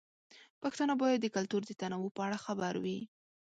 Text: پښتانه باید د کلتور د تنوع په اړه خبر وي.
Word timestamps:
پښتانه 0.61 0.93
باید 1.01 1.19
د 1.21 1.27
کلتور 1.35 1.61
د 1.65 1.71
تنوع 1.81 2.09
په 2.15 2.21
اړه 2.27 2.37
خبر 2.45 2.73
وي. 2.83 2.99